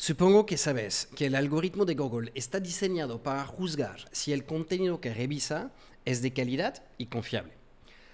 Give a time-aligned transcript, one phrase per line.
[0.00, 4.98] Supongo que sabes que el algoritmo de Google está diseñado para juzgar si el contenido
[4.98, 5.72] que revisa
[6.06, 7.52] es de calidad y confiable.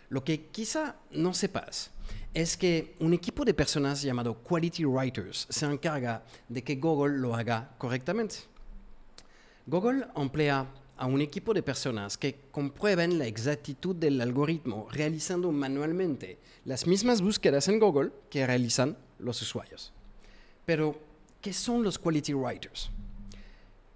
[0.08, 1.92] Lo que quizá no sepas
[2.34, 7.36] es que un equipo de personas llamado Quality Writers se encarga de que Google lo
[7.36, 8.34] haga correctamente.
[9.64, 10.66] Google emplea
[10.96, 17.22] a un equipo de personas que comprueben la exactitud del algoritmo realizando manualmente las mismas
[17.22, 19.92] búsquedas en Google que realizan los usuarios.
[20.64, 21.05] Pero
[21.46, 22.90] ¿Qué son los quality writers?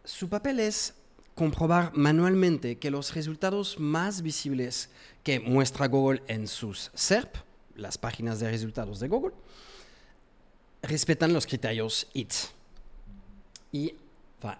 [0.05, 0.95] Su papel es
[1.34, 4.88] comprobar manualmente que los resultados más visibles
[5.24, 7.34] que muestra Google en sus SERP,
[7.74, 9.34] las páginas de resultados de Google,
[10.80, 12.33] respetan los criterios IT.
[13.73, 13.96] I,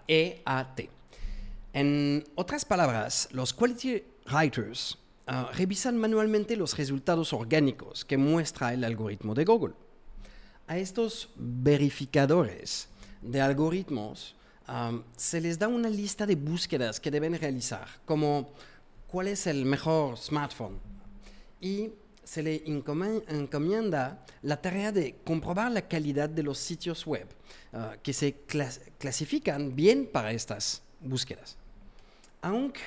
[0.09, 0.89] E-A-T.
[1.71, 4.03] En otras palabras, los quality
[4.33, 9.75] writers ah, revisan manualmente los resultados orgánicos que muestra el algoritmo de Google
[10.67, 12.87] a estos verificadores
[13.21, 14.35] de algoritmos
[15.17, 18.53] se les da una lista de búsquedas que deben realizar, como
[19.07, 20.79] cuál es el mejor smartphone.
[21.59, 21.91] Y
[22.23, 27.27] se le encomienda la tarea de comprobar la calidad de los sitios web
[27.73, 28.35] ah, que se
[28.97, 31.57] clasifican bien para estas búsquedas.
[32.41, 32.79] Aunque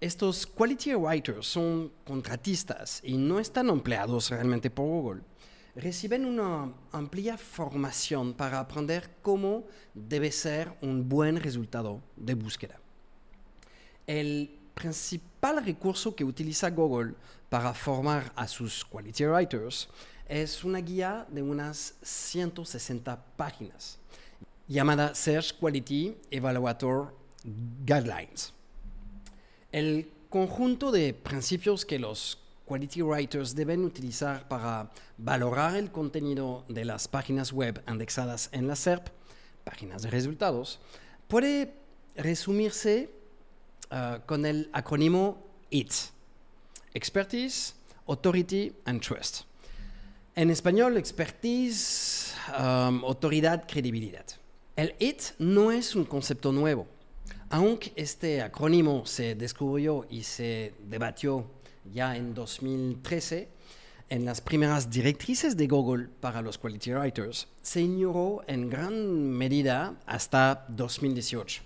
[0.00, 5.22] estos quality writers son contratistas y no están empleados realmente por Google,
[5.76, 12.78] reciben una amplia formación para aprender cómo debe ser un buen resultado de búsqueda.
[14.06, 17.14] El principal recurso que utiliza Google
[17.48, 19.88] para formar a sus quality writers
[20.28, 23.98] es una guía de unas 160 páginas
[24.66, 27.14] llamada Search Quality Evaluator
[27.84, 28.52] Guidelines.
[29.70, 36.84] El conjunto de principios que los quality writers deben utilizar para valorar el contenido de
[36.84, 39.08] las páginas web indexadas en la SERP,
[39.64, 40.80] páginas de resultados,
[41.28, 41.74] puede
[42.16, 43.10] resumirse
[43.90, 45.92] uh, con el acrónimo IT,
[46.94, 47.74] Expertise,
[48.06, 49.42] Authority and Trust.
[50.36, 54.24] En español, expertise, um, autoridad, credibilidad.
[54.74, 56.88] El IT no es un concepto nuevo.
[57.50, 61.46] Aunque este acrónimo se descubrió y se debatió
[61.92, 63.48] ya en 2013,
[64.10, 69.96] en las primeras directrices de Google para los Quality Writers, se ignoró en gran medida
[70.06, 71.62] hasta 2018.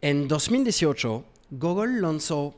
[0.00, 2.54] En 2018, Google lanzó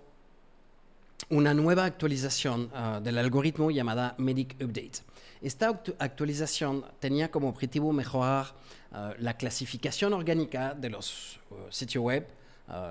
[1.31, 4.99] una nueva actualización uh, del algoritmo llamada Medic Update.
[5.41, 8.47] Esta actualización tenía como objetivo mejorar
[8.91, 12.27] uh, la clasificación orgánica de los uh, sitios web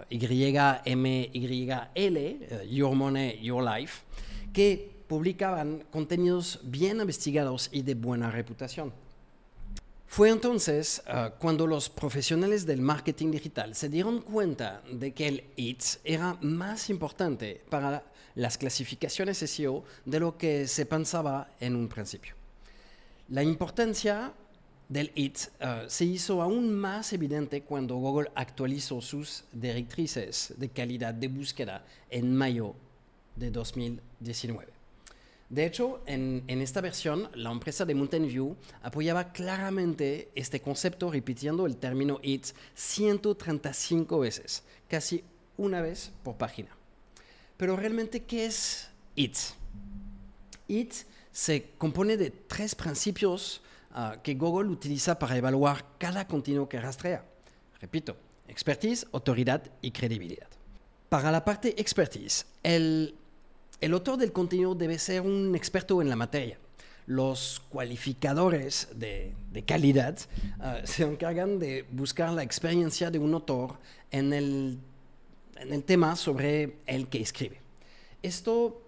[0.10, 1.38] YMYL,
[1.96, 4.04] uh, Your Money, Your Life,
[4.54, 8.94] que publicaban contenidos bien investigados y de buena reputación.
[10.08, 15.44] Fue entonces uh, cuando los profesionales del marketing digital se dieron cuenta de que el
[15.58, 18.04] ITS era más importante para
[18.36, 22.34] las clasificaciones SEO de lo que se pensaba en un principio.
[23.30, 24.32] La importancia
[24.90, 31.14] del IT uh, se hizo aún más evidente cuando Google actualizó sus directrices de calidad
[31.14, 32.76] de búsqueda en mayo
[33.36, 34.74] de 2019.
[35.50, 41.12] De hecho, en, en, esta versión, la empresa de Mountain View apoyaba claramente este concepto
[41.12, 45.24] repitiendo el término IT 135 veces, casi
[45.58, 46.70] una vez por página.
[47.58, 49.38] Pero realmente, ¿qué es IT?
[50.68, 50.94] IT
[51.32, 53.62] se compone de tres principios
[53.98, 57.24] Ah, que Google utiliza para evaluar cada contenido que rastrea.
[57.80, 60.50] Repito, expertise, autoridad y credibilidad.
[61.08, 63.16] Para la parte expertise, el,
[63.80, 66.58] el autor del contenido debe ser un experto en la materia.
[67.06, 69.34] Los cualificadores de,
[69.66, 70.18] calidad
[70.60, 73.78] ah, se encargan de buscar la experiencia de un autor
[74.12, 74.78] en el,
[75.56, 77.62] en el tema sobre el que escribe.
[78.22, 78.85] Esto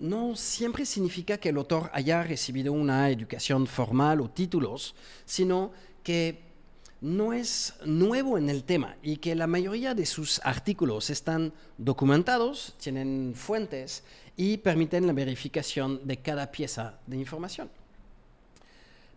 [0.00, 4.94] no siempre significa que el autor haya recibido una educación formal o títulos,
[5.24, 5.72] sino
[6.02, 6.50] que
[7.00, 12.74] no es nuevo en el tema y que la mayoría de sus artículos están documentados,
[12.78, 14.04] tienen fuentes
[14.36, 17.70] y permiten la verificación de cada pieza de información.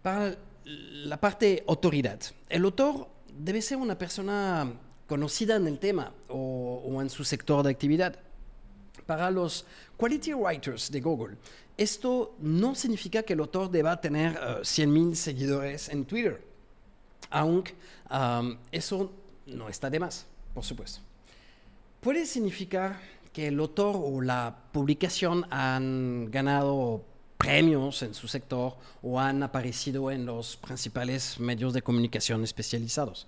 [0.01, 0.35] Para
[0.65, 2.19] la parte autoridad,
[2.49, 4.71] el autor debe ser una persona
[5.07, 8.17] conocida en el tema o, en su sector de actividad
[9.05, 9.65] para los
[9.97, 11.37] quality writers de Google,
[11.77, 16.43] esto no significa que el autor deba tener 100.000 eh, seguidores en Twitter,
[17.29, 17.73] aunque
[18.71, 19.11] eso
[19.47, 20.99] no está de más, por supuesto.
[21.99, 22.99] Puede significar
[23.31, 27.03] que el autor o la publicación han ganado
[27.37, 33.27] premios en su sector o han aparecido en los principales medios de comunicación especializados,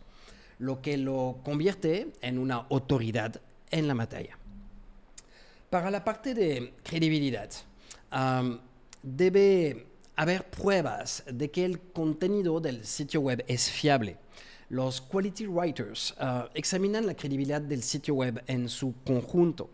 [0.59, 4.37] lo que lo convierte en una autoridad en la materia.
[5.69, 7.49] Para la parte de credibilidad,
[9.01, 14.17] debe haber pruebas de que el contenido del sitio web es fiable.
[14.69, 19.69] Los quality writers ah, examinan la credibilidad del sitio web en su conjunto.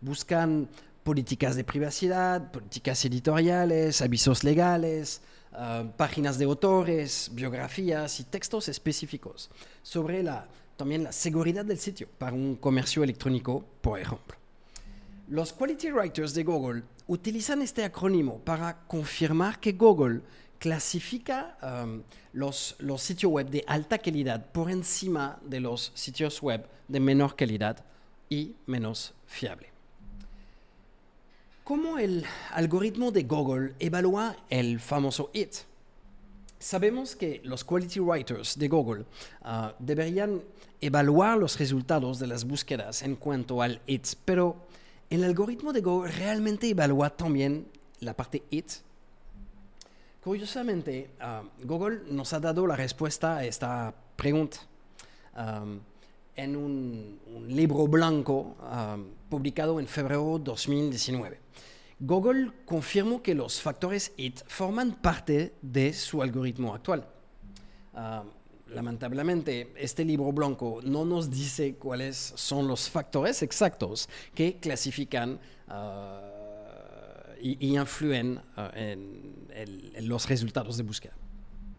[0.00, 0.68] Buscan
[1.04, 5.20] políticas de privacidad, políticas editoriales, avisos legales,
[5.52, 9.50] ah, páginas de autores, biografías y textos específicos
[9.82, 10.24] sobre
[10.76, 14.41] también la seguridad del sitio para un comercio electrónico, por ejemplo.
[15.28, 20.20] Los Quality Writers de Google utilizan este acrónimo para confirmar que Google
[20.58, 22.02] clasifica um,
[22.32, 27.84] los, sitios web de alta calidad por encima de los sitios web de menor calidad
[28.28, 29.68] y menos fiable.
[31.64, 35.54] ¿Cómo el algoritmo de Google evalúa el famoso IT?
[36.58, 39.04] Sabemos que los quality writers de Google
[39.44, 40.42] uh, deberían
[40.80, 44.66] evaluar los resultados de las búsquedas en cuanto al IT, pero
[45.12, 47.66] ¿El algoritmo de Google realmente evalúa también
[48.00, 48.70] la parte IT?
[50.24, 54.56] Curiosamente, ah, Google nos ha dado la respuesta a esta pregunta
[56.34, 58.56] en un, libro blanco
[59.28, 61.38] publicado en febrero de 2019.
[62.00, 67.06] Google confirmó que los factores IT forman parte de su algoritmo actual.
[68.68, 75.38] Lamentablemente, este libro blanco no nos dice cuáles son los factores exactos que clasifican
[75.68, 76.32] uh,
[77.40, 81.14] y, influyen uh, en, los resultados de búsqueda.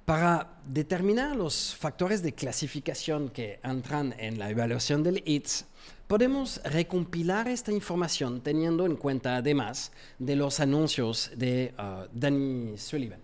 [0.05, 5.65] Para determinar los factores de clasificación que entran en la evaluación del ITS,
[6.07, 13.22] podemos recompilar esta información teniendo en cuenta además de los anuncios de uh, Danny Sullivan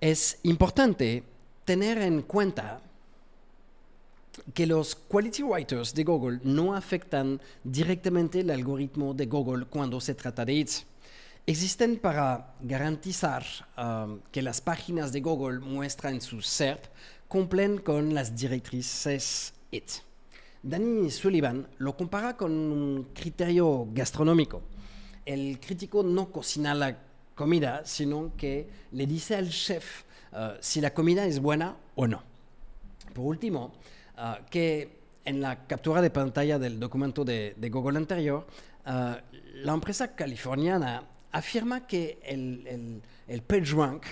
[0.00, 1.22] es importante
[1.64, 2.80] tener en cuenta
[4.54, 10.14] que los quality writers de Google no afectan directamente el algoritmo de Google cuando se
[10.14, 10.70] trata de IT.
[11.46, 13.44] Existen para garantizar
[13.78, 16.84] um, que las páginas de Google muestran su SERP
[17.28, 19.90] cumplen con las directrices IT.
[20.62, 24.62] Danny Sullivan lo compara con un criterio gastronómico.
[25.24, 26.98] El crítico no cocina la
[27.36, 30.02] comida, sino que le dice al chef
[30.32, 32.22] uh, si la comida es buena o no.
[33.14, 33.72] Por último,
[34.16, 38.46] uh, que en la captura de pantalla del documento de, Google anterior,
[38.86, 38.90] uh,
[39.54, 44.04] la empresa californiana afirma que el, el PageRank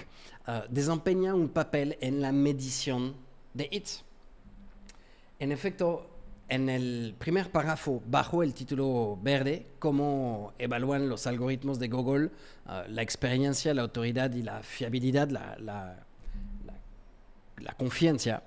[0.69, 3.15] desempeña un papel en la medición
[3.55, 4.05] de hits.
[5.39, 6.14] En efecto,
[6.55, 12.89] en el primer párrafo, bajo el título verde, cómo evalúan los algoritmos de Google uh,
[12.89, 16.07] la experiencia, la autoridad y la fiabilidad, la, la,
[17.59, 18.45] la, confianza.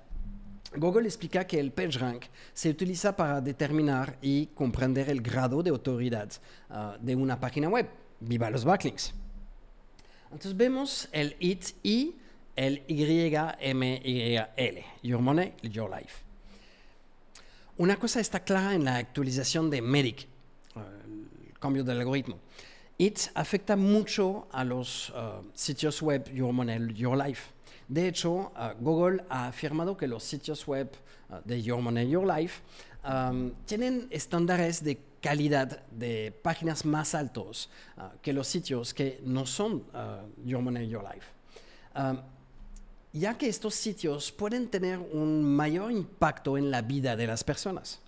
[0.74, 2.24] Google explica que el PageRank
[2.54, 6.30] se utiliza para determinar y comprender el grado de autoridad
[6.70, 7.88] uh, de una página web.
[8.20, 9.12] Viva los backlinks.
[10.24, 12.16] Entonces vemos el IT y
[12.56, 16.27] el YMYL, Your Money, Your Life.
[17.78, 20.80] Una cosa está clara en la actualización de Medic, eh,
[21.46, 22.40] el cambio del algoritmo.
[22.98, 27.52] IT afecta mucho a los eh, sitios web Your Money, Your Life.
[27.86, 30.90] De hecho, eh, Google ha afirmado que los sitios web
[31.44, 32.62] de Your Money, Your Life
[33.64, 37.70] tienen estándares de calidad de páginas más altos
[38.22, 39.84] que los sitios que no son
[40.44, 41.26] Your Money, Your Life
[43.12, 48.00] ya que estos sitios pueden tener un mayor impacto en la vida de las personas.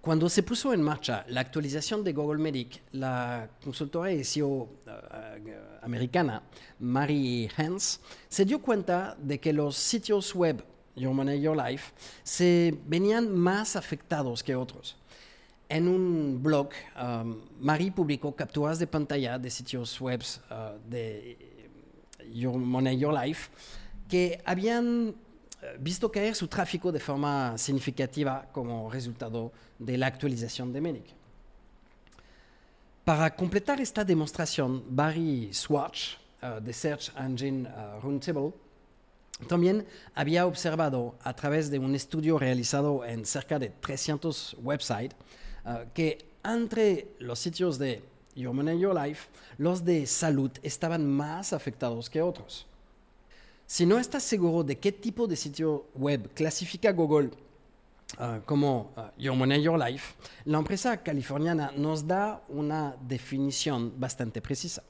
[0.00, 5.60] Cuando se puso en marcha la actualización de Google Medic, la consultora de SEO eh,
[5.82, 6.42] americana
[6.78, 10.64] Mary Hans se dio cuenta de que los sitios web
[10.96, 14.96] Your Money, Your Life se venían más afectados que otros.
[15.68, 21.36] En un blog, um, Mary publicó capturas de pantalla de sitios web uh, de
[22.32, 23.50] Your Money, Your Life
[24.10, 25.14] que habían
[25.62, 31.06] eh, visto caer su tráfico de forma significativa como resultado de la actualización de Medic.
[33.04, 38.52] Para completar esta demostración, Barry Swatch, uh, de Search Engine uh, Roundtable,
[39.48, 45.16] también había observado a través de un estudio realizado en cerca de 300 websites
[45.94, 48.02] que entre los sitios de
[48.34, 52.66] Your Money, Your Life, los de salud estaban más afectados que otros.
[53.70, 57.30] Si no estás seguro de qué tipo de sitio web clasifica Google
[58.18, 64.42] uh, como uh, Your Money, Your Life, la empresa californiana nos da una definición bastante
[64.42, 64.82] precisa.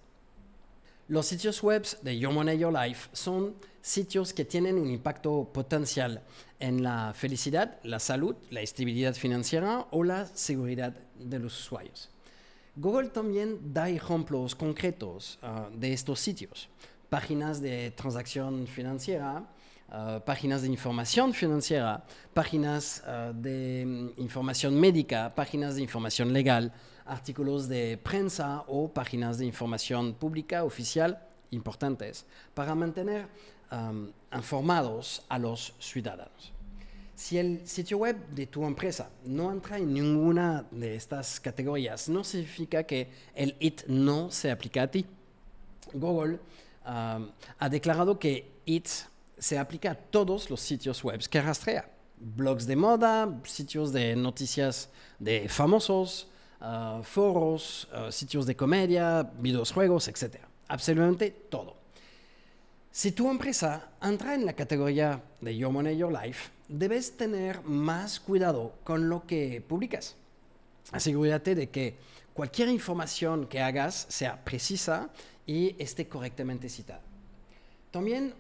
[1.09, 6.23] Los sitios web de Your Money, Your Life son sitios que tienen un impacto potencial
[6.59, 12.09] en la felicidad, la salud, la estabilidad financiera o la seguridad de los usuarios.
[12.77, 16.71] Google también da ejemplos concretos uh, de estos sitios.
[17.11, 19.45] Páginas de transacción financiera,
[19.89, 26.73] uh, páginas de información financiera, páginas uh, de um, información médica, páginas de información legal,
[27.05, 31.19] artículos de prensa o páginas de información pública oficial
[31.51, 33.27] importantes para mantener
[33.73, 36.53] um, informados a los ciudadanos.
[37.17, 42.23] Si el sitio web de tu empresa no entra en ninguna de estas categorías, no
[42.23, 45.05] significa que el IT no se aplica a ti.
[45.93, 46.39] Google
[46.85, 48.89] ha declarado que IT
[49.41, 51.91] se aplica a todos los sitios web que rastrea.
[52.19, 56.29] Blogs de moda, sitios de noticias de famosos,
[56.61, 60.37] uh, foros, uh, sitios de comedia, videojuegos, etc.
[60.69, 61.77] Absolutamente todo.
[62.93, 68.21] Si tu empresa entra en la categoría de Your Money, Your Life, debes tener más
[68.21, 70.17] cuidado con lo que publicas.
[70.93, 71.99] Asegúrate de que
[72.35, 75.11] cualquier información que hagas sea precisa
[75.47, 77.03] y esté correctamente citada.
[77.91, 78.35] También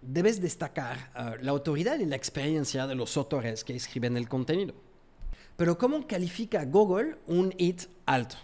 [0.00, 4.74] debes destacar uh, la autoridad y la experiencia de los autores que escriben el contenido.
[5.56, 8.36] Pero ¿cómo califica Google un hit alto?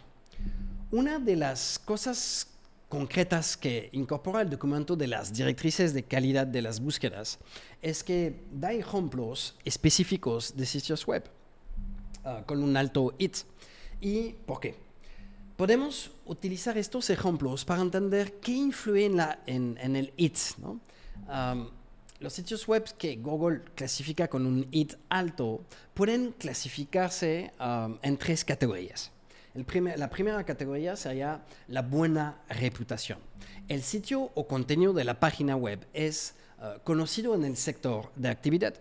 [0.91, 2.49] Una de las cosas
[2.89, 7.39] concretas que incorpora el documento de las directrices de calidad de las búsquedas
[7.81, 11.25] es que da ejemplos específicos de sitios web
[12.25, 13.39] uh, con un alto hit.
[14.03, 14.75] ¿Y por qué?
[15.57, 20.37] Podemos utilizar estos ejemplos para entender qué influye en, el hit.
[20.59, 20.81] ¿no?
[21.29, 21.71] Um,
[22.19, 27.53] los sitios web que Google clasifica con un hit alto pueden clasificarse
[28.03, 29.13] en tres categorías.
[29.55, 33.21] La primera categoría sería la buena reputación.
[33.69, 38.31] El sitio o contenido de la página web es uh, conocido en el sector de
[38.31, 38.75] actividad.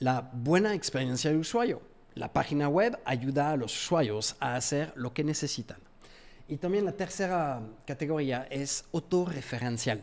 [0.00, 1.95] La buena experiencia de usuario.
[2.16, 5.76] La página web ayuda a los usuarios a hacer lo que necesitan.
[6.48, 10.02] Y también la tercera categoría es autorreferencial.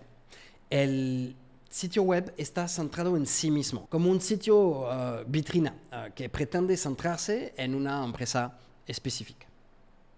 [0.70, 1.36] El
[1.72, 6.78] sitio web está centrado en sí mismo, como un sitio uh, vitrina uh, que pretende
[6.78, 9.48] centrarse en una empresa específica.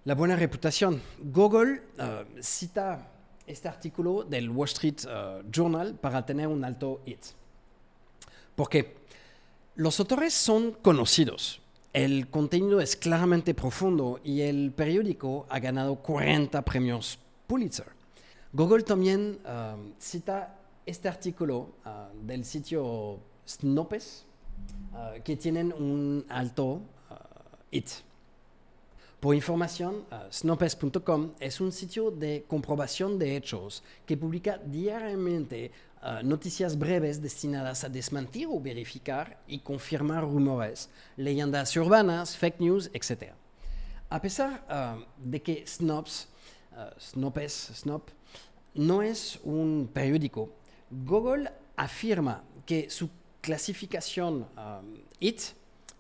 [0.03, 1.01] La buena reputación.
[1.17, 3.07] Google uh, cita
[3.47, 5.07] este artículo del Wall Street
[5.49, 7.23] Journal para tener un alto hit.
[8.53, 8.97] ¿Por qué?
[9.75, 11.61] Los autores son conocidos,
[11.95, 17.87] el contenido es claramente profundo y el periódico ha ganado 40 premios Pulitzer.
[18.51, 21.69] Google también uh, cita este artículo
[22.21, 24.25] del sitio Snopes
[25.23, 26.81] que tienen un alto
[27.71, 27.89] hit.
[29.21, 35.71] Por información, uh, snopes.com es un sitio de comprobación de hechos que publica diariamente
[36.05, 42.89] uh, noticias breves destinadas a desmentir o verificar y confirmar rumores, leyendas urbanas, fake news,
[42.93, 43.33] etc.
[44.09, 46.27] A pesar uh, de que Snopes,
[47.73, 48.09] Snop,
[48.75, 50.49] no es un periódico,
[50.91, 53.09] Google afirma que su
[53.41, 54.47] clasificación
[55.19, 55.41] IT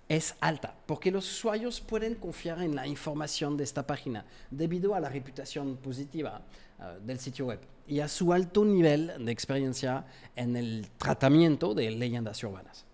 [0.07, 4.99] es alta, porque los usuarios pueden confiar en la información de esta página debido a
[4.99, 6.41] la reputación positiva
[6.79, 10.05] uh, del sitio web y a su alto nivel de experiencia
[10.35, 12.85] en el tratamiento de leyendas urbanas,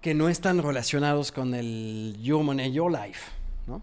[0.00, 3.30] que no están relacionados con el Your Money, Your Life.
[3.66, 3.82] ¿no?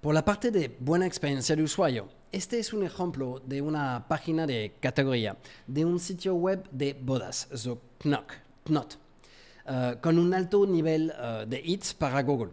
[0.00, 4.46] Por la parte de buena experiencia de usuario, este es un ejemplo de una página
[4.46, 8.26] de categoría de un sitio web de bodas, so Knot.
[8.64, 8.98] Knot
[9.68, 12.52] Uh, con un alto nivel uh, de hits para Google.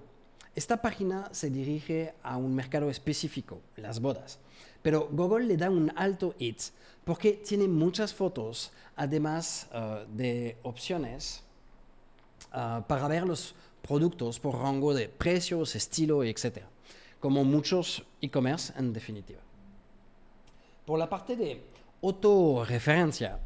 [0.54, 4.38] Esta página se dirige a un mercado específico, las bodas,
[4.86, 6.72] pero Google le da un alto hits
[7.04, 11.42] porque tiene muchas fotos, además uh, de opciones
[12.52, 16.60] para ver los productos por rango de precios, estilo, etc.,
[17.20, 19.42] como muchos e-commerce en definitiva.
[20.86, 21.66] Por la parte de
[22.04, 23.40] autorreferencia,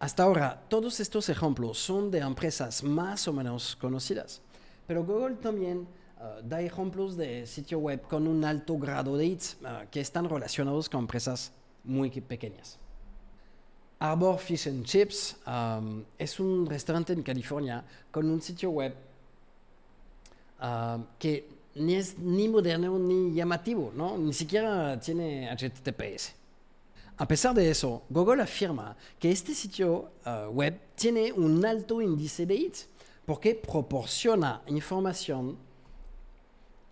[0.00, 4.42] hasta ahora, todos estos ejemplos son de empresas más o menos conocidas,
[4.88, 5.86] pero Google también
[6.22, 10.28] uh, da ejemplos de sitio web con un alto grado de hits uh, que están
[10.28, 11.52] relacionados con empresas
[11.84, 12.78] muy pequeñas.
[13.98, 18.94] Arbor Fish and Chips um, es un restaurante en California con un sitio web
[20.60, 24.18] uh, que ni es ni moderno ni llamativo, ¿no?
[24.18, 26.34] ni siquiera tiene HTTPS.
[27.16, 32.44] A pesar de eso, Google afirma que este sitio uh, web tiene un alto índice
[32.46, 32.88] de hits
[33.24, 35.56] porque proporciona información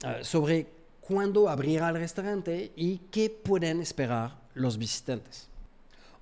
[0.03, 0.67] eh, sobre
[1.01, 5.49] cuándo abrirá el restaurante y qué pueden esperar los visitantes.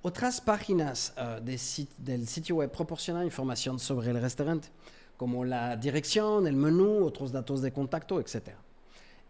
[0.01, 1.57] Otras páginas eh,
[1.97, 4.69] del sitio web proporcionan información sobre el restaurante,
[5.15, 8.49] como la dirección, el menú, otros datos de contacto, etc.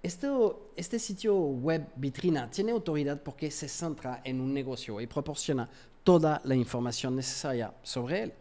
[0.01, 5.69] este sitio web vitrina tiene autoridad porque se centra en un negocio y proporciona
[6.03, 8.33] toda la información necesaria sobre él.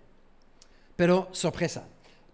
[0.97, 1.87] Pero, sorpresa,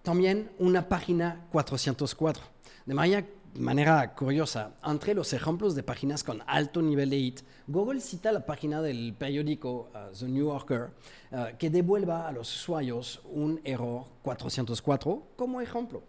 [0.03, 2.43] también una página 404.
[2.87, 3.25] De manera
[3.59, 8.45] manera curiosa, entre los ejemplos de páginas con alto nivel de hit, Google cita la
[8.45, 10.91] página del periódico uh, The New Yorker
[11.31, 16.03] uh, que devuelva a los usuarios un error 404 como ejemplo.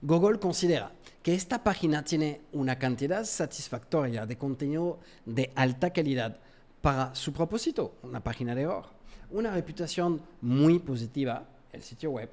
[0.00, 0.90] Google considera
[1.22, 6.38] que esta página tiene una cantidad satisfactoria de contenido de alta calidad
[6.80, 8.86] para su propósito, una página de error,
[9.30, 12.30] una reputación muy positiva, el sitio web,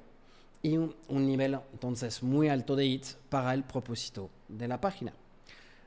[0.62, 5.12] y un, nivel entonces muy alto de hits para el propósito de la página.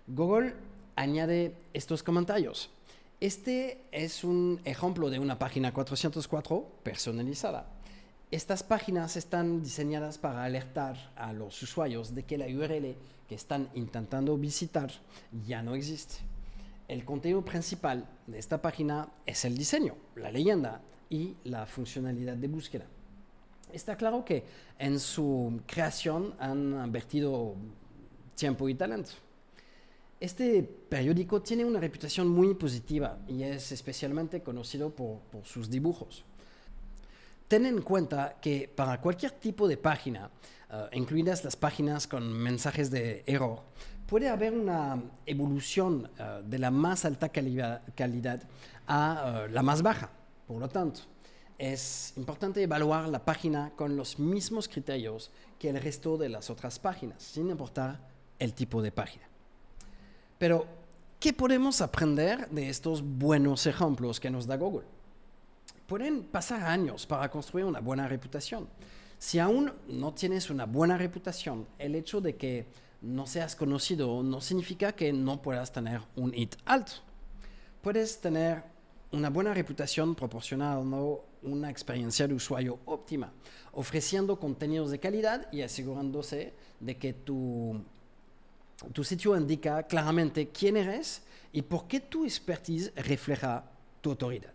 [0.07, 0.53] Google
[0.95, 2.69] añade estos comentarios.
[3.19, 7.67] Este es un ejemplo de una página 404 personalizada.
[8.31, 12.95] Estas páginas están diseñadas para alertar a los usuarios de que la URL
[13.29, 14.91] que están intentando visitar
[15.45, 16.15] ya no existe.
[16.87, 22.47] El contenido principal de esta página es el diseño, la leyenda y la funcionalidad de
[22.47, 22.85] búsqueda.
[23.71, 24.43] Está claro que
[24.77, 27.55] en su creación han vertido
[28.35, 29.11] tiempo y talento.
[30.23, 36.23] Este periódico tiene una reputación muy positiva y es especialmente conocido por, sus dibujos.
[37.49, 40.29] Ten en cuenta que para cualquier tipo de página,
[40.71, 43.63] eh, incluidas las páginas con mensajes de error,
[44.07, 47.81] puede haber una evolución eh, de la más alta calidad,
[48.87, 50.09] a eh, la más baja.
[50.47, 51.01] Por lo tanto,
[51.57, 56.79] es importante evaluar la página con los mismos criterios que el resto de las otras
[56.79, 59.23] páginas, sin importar el tipo de página.
[60.37, 60.65] Pero,
[61.19, 64.85] ¿qué podemos aprender de estos buenos ejemplos que nos da Google?
[65.87, 68.67] Pueden pasar años para construir una buena reputación.
[69.19, 72.65] Si aún no tienes una buena reputación, el hecho de que
[73.01, 76.93] no seas conocido no significa que no puedas tener un hit alto.
[77.81, 78.63] Puedes tener
[79.11, 83.31] una buena reputación proporcionando una experiencia de usuario óptima,
[83.73, 87.81] ofreciendo contenidos de calidad y asegurándose de que tu,
[88.91, 93.63] tu sitio indica claramente quién eres y por qué tu expertise refleja
[94.01, 94.53] tu autoridad.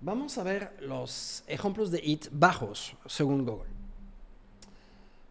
[0.00, 3.68] Vamos a ver los ejemplos de IT bajos según Google.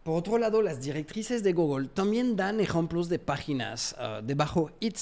[0.04, 4.70] Por otro lado, las directrices de Google también dan ejemplos de páginas uh, de bajo
[4.80, 4.98] IT.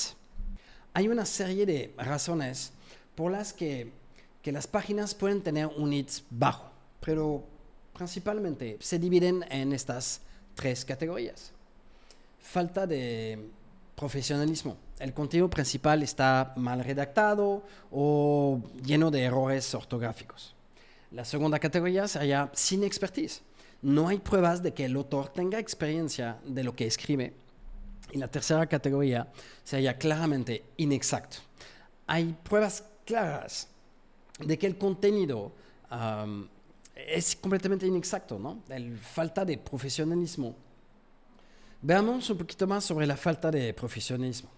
[0.94, 2.72] Hay una serie de razones
[3.14, 3.92] por las que,
[4.44, 6.70] las páginas pueden tener un hit bajo,
[7.00, 7.44] pero
[7.92, 10.22] principalmente se dividen en estas
[10.54, 11.52] tres categorías.
[12.40, 13.50] Falta de
[13.94, 14.76] profesionalismo.
[14.98, 20.54] El contenido principal está mal redactado o lleno de errores ortográficos.
[21.10, 23.42] La segunda categoría sería sin expertise.
[23.82, 27.34] No hay pruebas de que el autor tenga experiencia de lo que escribe.
[28.12, 29.28] Y la tercera categoría
[29.62, 31.38] sería claramente inexacto.
[32.06, 33.68] Hay pruebas claras
[34.38, 35.52] de que el contenido
[36.94, 38.62] es completamente inexacto, ¿no?
[38.68, 40.54] El falta de profesionalismo.
[41.80, 44.50] Veamos un poquito más sobre la falta de profesionalismo.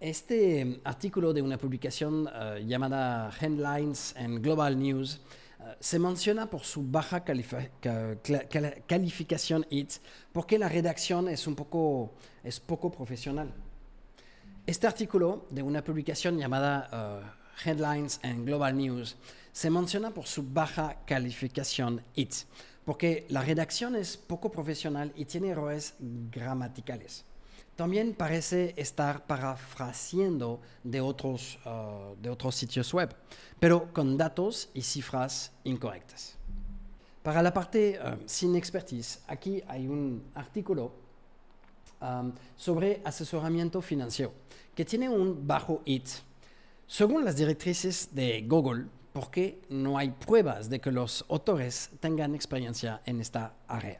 [0.00, 5.20] Este artículo de una publicación eh, llamada Headlines and Global News
[5.60, 9.92] eh, se menciona por su baja calificación IT
[10.32, 13.52] porque la redacción es un poco, es poco profesional.
[14.66, 17.20] Este artículo de una publicación llamada eh,
[17.66, 19.16] Headlines and Global News,
[19.52, 22.34] se menciona por su baja calificación IT,
[22.86, 27.24] porque la redacción es poco profesional y tiene errores gramaticales.
[27.74, 33.14] También parece estar parafraseando de otros, otros sitios web,
[33.60, 36.36] pero con datos y cifras incorrectas.
[37.22, 40.92] Para la parte uh, sin expertise, aquí hay un artículo
[42.00, 44.32] um, sobre asesoramiento financiero
[44.74, 46.08] que tiene un bajo IT
[46.86, 52.34] según las directrices de Google, ¿por qué no hay pruebas de que los autores tengan
[52.34, 53.98] experiencia en esta área?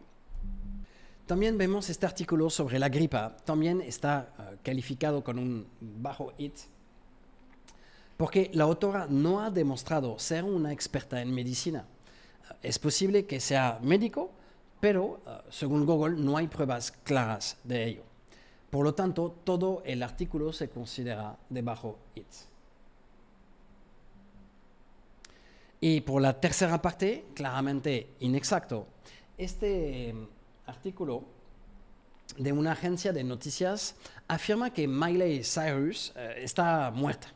[1.24, 6.52] También vemos este artículo sobre la gripa, también está eh, calificado con un bajo hit,
[8.18, 11.86] porque la autora no ha demostrado ser una experta en medicina.
[12.50, 14.30] Eh, es posible que sea médico,
[14.80, 18.02] pero eh, según Google no hay pruebas claras de ello.
[18.68, 22.26] Por lo tanto, todo el artículo se considera de bajo hit.
[25.80, 28.86] Y por la tercera parte, claramente inexacto,
[29.36, 30.26] este em,
[30.66, 31.24] artículo
[32.38, 33.94] de una agencia de noticias
[34.28, 37.28] afirma que Miley Cyrus eh, está muerta.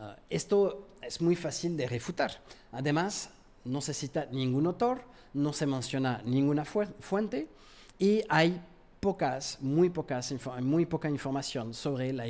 [0.00, 2.42] Eh, esto es muy fácil de refutar.
[2.72, 3.30] Además,
[3.64, 5.02] no se cita ningún autor,
[5.32, 7.48] no se menciona ninguna fuente
[7.98, 8.60] y hay
[9.00, 12.24] pocas, muy, pocas, muy poca información sobre la,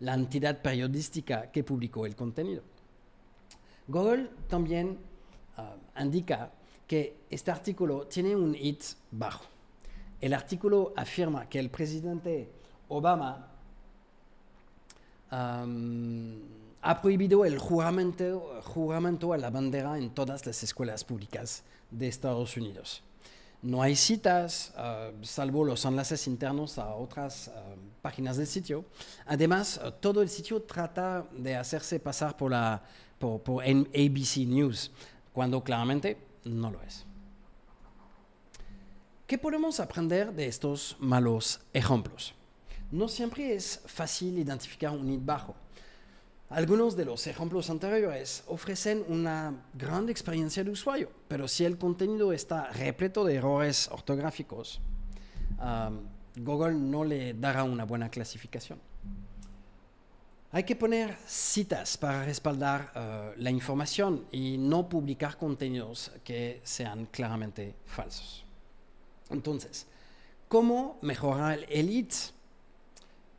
[0.00, 2.62] la entidad periodística que publicó el contenido.
[3.86, 4.98] Google también
[5.58, 6.50] uh, indica
[6.86, 9.44] que este artículo tiene un hit bajo.
[10.20, 12.50] El artículo afirma que el presidente
[12.88, 13.46] Obama
[15.30, 16.40] um,
[16.80, 22.56] ha prohibido el juramento, juramento a la bandera en todas las escuelas públicas de Estados
[22.56, 23.02] Unidos.
[23.62, 27.52] No hay citas, uh, salvo los enlaces internos a otras uh,
[28.02, 28.84] páginas del sitio.
[29.26, 32.82] Además, todo el sitio trata de hacerse pasar por la
[33.18, 34.90] por, ABC News,
[35.32, 37.04] cuando claramente no lo es.
[39.26, 42.34] ¿Qué podemos aprender de estos malos ejemplos?
[42.90, 45.54] No siempre es fácil identificar un hit bajo.
[46.50, 52.32] Algunos de los ejemplos anteriores ofrecen una gran experiencia de usuario, pero si el contenido
[52.32, 54.80] está repleto de errores ortográficos,
[55.58, 56.00] um,
[56.36, 58.78] Google no le dará una buena clasificación.
[60.54, 67.06] Hay que poner citas para respaldar uh, la información y no publicar contenidos que sean
[67.06, 68.44] claramente falsos.
[69.30, 69.84] Entonces,
[70.46, 72.12] ¿cómo mejorar el IT?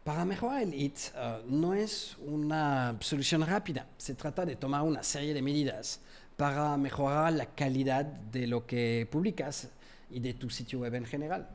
[0.03, 3.87] Para mejorar el IT uh, no es una solución rápida.
[3.97, 6.01] Se trata de tomar una serie de medidas
[6.35, 9.69] para mejorar la calidad de lo que publicas
[10.11, 11.47] y de tu sitio web en general.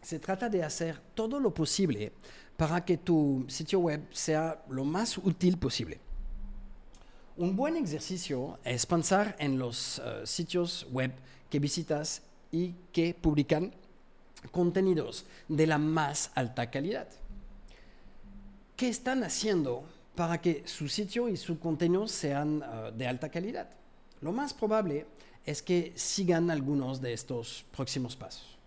[0.00, 2.12] Se trata de hacer todo lo posible
[2.56, 6.00] para que tu sitio web sea lo más útil posible.
[7.36, 11.12] Un buen ejercicio es pensar en los uh, sitios web
[11.48, 13.72] que visitas y que publican
[14.50, 17.08] contenidos de la más alta calidad.
[18.76, 19.84] ¿Qué están haciendo
[20.14, 23.70] para que su sitio y su contenido sean uh, de alta calidad?
[24.20, 25.06] Lo más probable
[25.46, 28.58] es que sigan algunos de estos próximos pasos.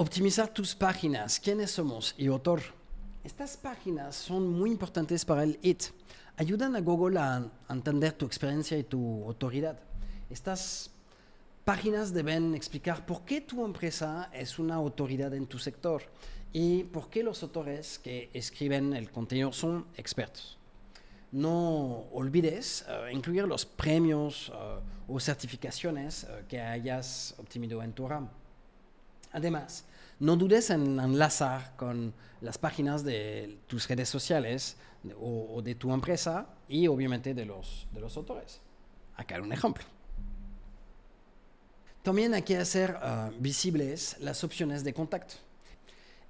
[0.00, 2.62] Optimizar tus páginas, quiénes somos y autor.
[3.24, 5.86] Estas páginas son muy importantes para el IT.
[6.36, 9.76] Ayudan a Google a entender tu experiencia y tu autoridad.
[10.30, 10.92] Estas
[11.64, 16.04] páginas deben explicar por qué tu empresa es una autoridad en tu sector
[16.52, 20.58] y por qué los autores que escriben el contenido son expertos.
[21.32, 28.06] No olvides uh, incluir los premios uh, o certificaciones uh, que hayas obtenido en tu
[28.06, 28.28] RAM.
[29.32, 29.84] Además,
[30.20, 34.76] no dudes en enlazar con las páginas de tus redes sociales
[35.20, 38.60] o, de tu empresa y obviamente de los, de los autores.
[39.16, 39.84] Acá un ejemplo.
[42.02, 45.34] También hay que hacer uh, visibles las opciones de contacto.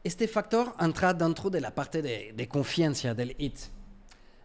[0.03, 3.59] Este factor entra dentro de la parte de, de confianza del IT.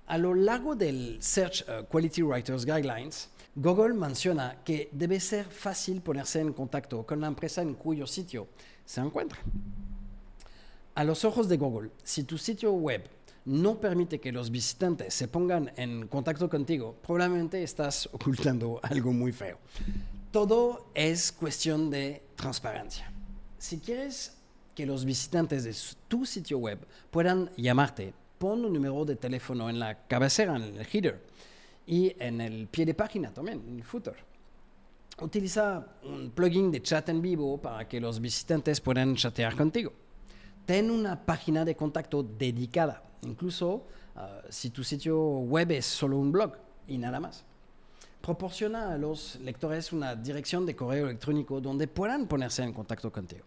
[0.08, 6.02] A lo largo del Search uh, Quality Writers Guidelines, Google menciona que debe ser fácil
[6.02, 8.48] ponerse en contacto con la empresa en cuyo sitio
[8.84, 9.38] se encuentra.
[10.96, 13.08] A los ojos de Google, si tu sitio web
[13.46, 19.32] no permite que los visitantes se pongan en contacto contigo, probablemente estás ocultando algo muy
[19.32, 19.60] feo.
[20.32, 23.12] Todo es cuestión de transparencia.
[23.60, 24.36] Si quieres
[24.74, 25.76] que los visitantes de
[26.08, 26.80] tu sitio web
[27.12, 31.22] puedan llamarte, pon un número de teléfono en la cabecera, en el header
[31.86, 34.16] y en el pie de página también, en el footer.
[35.22, 39.94] Utiliza un plugin de chat en vivo para que los visitantes puedan chatear contigo.
[40.66, 44.20] Ten una página de contacto dedicada, incluso uh,
[44.50, 46.54] si tu sitio web es solo un blog
[46.88, 47.44] y nada más.
[48.22, 53.44] Proporciona a los lectores una dirección de correo electrónico donde puedan ponerse en contacto contigo.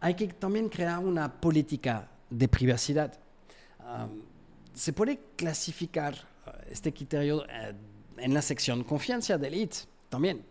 [0.00, 3.18] Hay que también crear una política de privacidad.
[3.80, 4.20] Um,
[4.74, 6.14] se puede clasificar
[6.70, 9.74] este criterio uh, en la sección confianza del IT
[10.08, 10.44] también.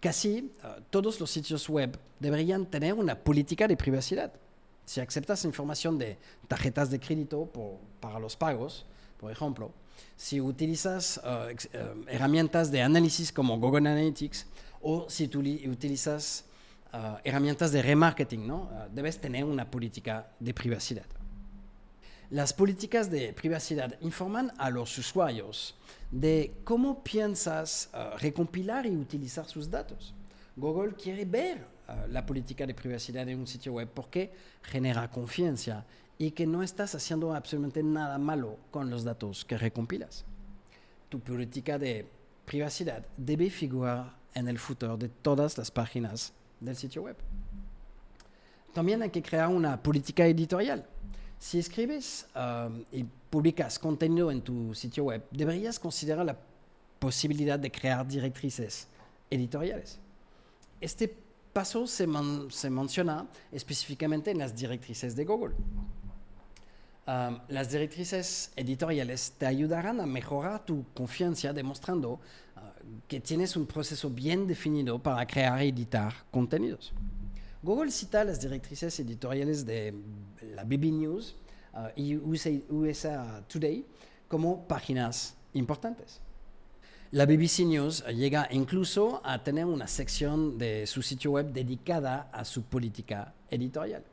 [0.00, 4.32] Casi uh, todos los sitios web deberían tener una política de privacidad.
[4.84, 7.50] Si aceptas información de tarjetas de crédito
[8.00, 8.84] para los pagos,
[9.18, 9.72] por ejemplo,
[10.16, 11.54] si utilizas uh,
[12.06, 14.46] herramientas de análisis como Google Analytics
[14.82, 16.44] o si tú utilizas
[17.24, 18.70] herramientas de remarketing, ¿no?
[18.92, 21.06] debes tener una política de privacidad.
[22.30, 25.74] Las políticas de privacidad informan a los usuarios
[26.10, 30.14] de cómo piensas uh, recompilar y utilizar sus datos.
[30.56, 34.32] Google quiere ver uh, la política de privacidad de un sitio web porque
[34.62, 35.84] genera confianza
[36.16, 40.24] y que no estás haciendo absolutamente nada malo con los datos que recompilas.
[41.10, 42.08] Tu política de
[42.46, 47.16] privacidad debe figurar en el futuro de todas las páginas del sitio web.
[48.72, 50.86] También hay que crear una política editorial.
[51.44, 56.38] Si escribes um, y publicas contenido en tu sitio web, deberías considerar la
[56.98, 58.88] posibilidad de crear directrices
[59.28, 59.98] editoriales.
[60.80, 61.14] Este
[61.52, 62.08] paso se,
[62.48, 65.54] se menciona específicamente en las directrices de Google.
[67.06, 72.20] Um, las directrices editoriales te ayudarán a mejorar tu confianza demostrando uh,
[73.06, 76.94] que tienes un proceso bien definido para crear y editar contenidos.
[77.64, 79.94] Google cita las directrices editoriales de
[80.54, 81.34] la BB News
[81.72, 83.86] uh, y USA, Today
[84.28, 86.20] como páginas importantes.
[87.10, 92.44] La BBC News llega incluso a tener una sección de su sitio web dedicada a
[92.44, 94.04] su política editorial.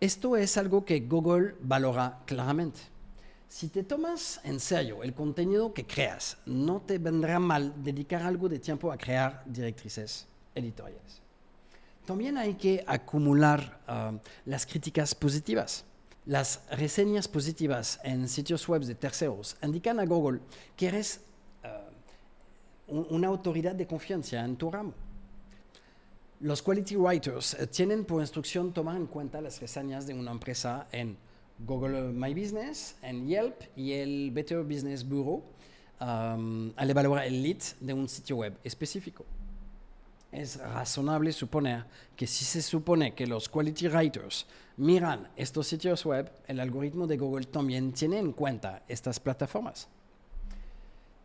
[0.00, 2.80] Esto es algo que Google valora claramente.
[3.46, 8.48] Si te tomas en serio el contenido que creas, no te vendrá mal dedicar algo
[8.48, 11.20] de tiempo a crear directrices editoriales.
[12.06, 15.84] También hay que acumular uh, las críticas positivas.
[16.26, 20.40] Las reseñas positivas en sitios web de terceros indican a Google
[20.76, 21.20] que eres
[22.88, 24.92] uh, una autoridad de confianza en tu ramo.
[26.40, 30.88] Los quality writers uh, tienen por instrucción tomar en cuenta las reseñas de una empresa
[30.90, 31.16] en
[31.66, 35.42] Google My Business, en Yelp y el Better Business Bureau
[36.00, 39.26] al evaluar el lead de un sitio web específico
[40.32, 41.84] es razonable suponer
[42.16, 47.16] que si se supone que los quality writers miran estos sitios web, el algoritmo de
[47.16, 49.88] Google también tiene en cuenta estas plataformas.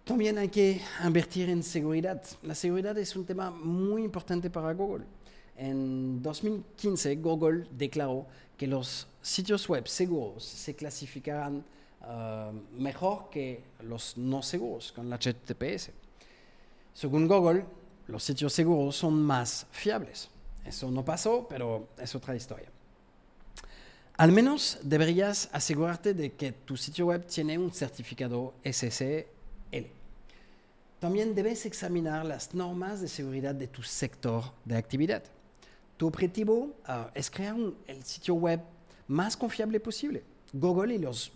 [0.03, 2.21] También hay que invertir en seguridad.
[2.43, 5.05] La seguridad es un tema muy importante para Google.
[5.57, 11.63] En 2015, Google declaró que los sitios web seguros se clasificarán
[12.01, 15.91] uh, mejor que los no seguros con la HTTPS.
[16.93, 17.65] Según Google,
[18.07, 20.29] los sitios seguros son más fiables.
[20.63, 22.69] Eso no pasó, pero es otra historia.
[24.17, 29.25] Al menos deberías asegurarte de que tu sitio web tiene un certificado SSL.
[30.99, 35.23] También debes examinar las normas de seguridad de tu sector de actividad.
[35.97, 38.61] Tu objetivo uh, es crear el sitio web
[39.07, 40.23] más confiable posible.
[40.53, 41.33] Google y los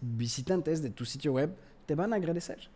[0.00, 1.54] visitantes de tu sitio web
[1.86, 2.68] te van a agradecer.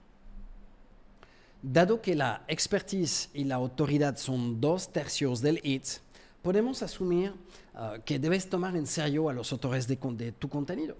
[1.69, 5.99] Dado que la expertise y la autoridad son dos tercios del IT,
[6.41, 7.33] podemos asumir
[7.75, 10.95] uh, que debes tomar en serio a los autores de, de, tu contenido.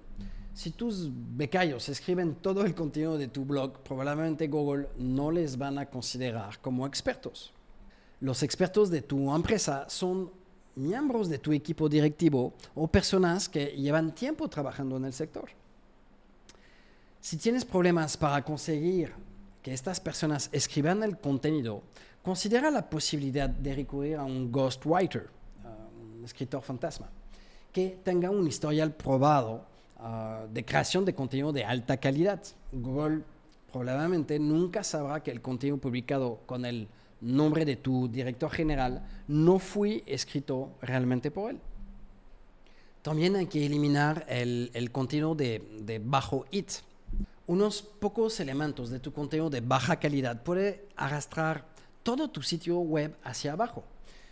[0.53, 5.79] Si tus becarios escriben todo el contenido de tu blog, probablemente Google no les van
[5.79, 7.53] a considerar como expertos.
[8.19, 10.33] Los expertos de tu empresa son
[10.75, 15.49] miembros de tu equipo directivo o personas que llevan tiempo trabajando en el sector.
[17.21, 19.13] Si tienes problemas para conseguir
[19.67, 21.83] que estas personas escriban el contenido,
[22.23, 25.29] considera la posibilidad de recurrir a un ghostwriter,
[25.65, 27.09] uh, un escritor fantasma,
[27.73, 29.67] que tenga un historial probado
[29.99, 32.41] uh, de creación de contenido de alta calidad.
[32.71, 33.25] Google
[33.73, 36.87] probablemente nunca sabrá que el contenido publicado con el
[37.21, 41.59] nombre de tu director general no fue escrito realmente por él.
[43.03, 46.71] También hay que eliminar el, contenido de, de bajo IT
[47.47, 51.67] unos pocos elementos de tu contenido de baja calidad puede arrastrar
[52.03, 53.85] todo tu sitio web hacia abajo.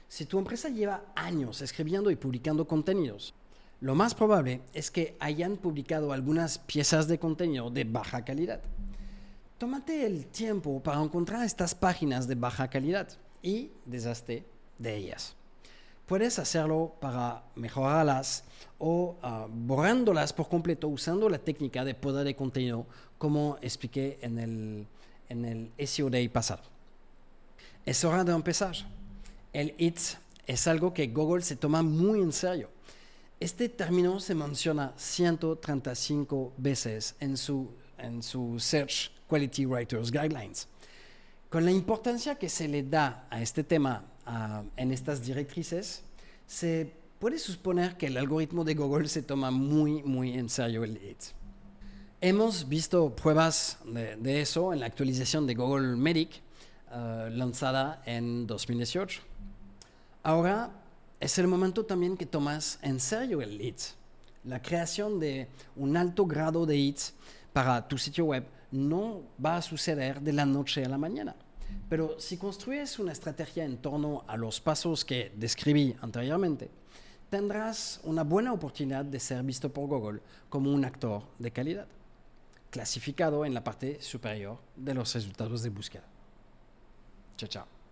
[0.08, 3.34] Si tu empresa lleva años escribiendo y publicando contenidos,
[3.80, 8.60] lo más probable es que hayan publicado algunas piezas de contenido de baja calidad.
[9.58, 13.08] Tómate el tiempo para encontrar estas páginas de baja calidad
[13.42, 14.44] y deshazte
[14.78, 15.36] de ellas.
[16.06, 18.44] Puedes hacerlo para mejorarlas
[18.78, 22.86] o uh, borrándolas por completo usando la técnica de poder de contenido
[23.18, 24.86] como expliqué en el,
[25.28, 26.62] en el SEO Day pasado.
[27.86, 28.74] Es hora de empezar.
[29.52, 29.98] El IT
[30.46, 32.70] es algo que Google se toma muy en serio.
[33.40, 40.68] Este término se menciona 135 veces en su, en su Search Quality Writers Guidelines.
[41.50, 44.04] Con la importancia que se le da a este tema
[44.76, 46.02] en estas directrices,
[46.46, 50.96] se puede suponer que el algoritmo de Google se toma muy, muy en serio el
[50.96, 51.43] IT.
[52.26, 56.40] Hemos visto pruebas de, eso en la actualización de Google Medic
[56.90, 59.20] uh, lanzada en 2018.
[60.22, 60.70] Ahora
[61.20, 63.78] es el momento también que tomas en serio el IT.
[64.44, 66.98] La creación de un alto grado de IT
[67.52, 71.36] para tu sitio web no va a suceder de la noche a la mañana.
[71.90, 76.70] Pero si construyes una estrategia en torno a los pasos que describí anteriormente,
[77.28, 81.86] tendrás una buena oportunidad de ser visto por Google como un actor de calidad,
[82.74, 86.02] clasificado en la parte superior de los resultados de búsqueda.
[87.36, 87.74] Chao, chao.